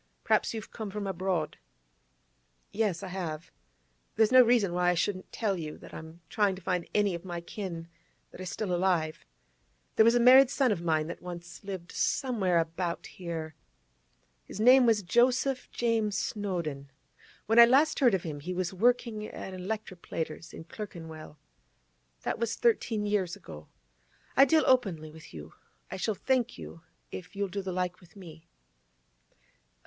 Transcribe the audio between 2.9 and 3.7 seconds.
I have.